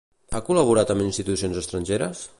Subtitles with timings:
[0.31, 2.29] Ha col·laborat amb institucions estrangeres?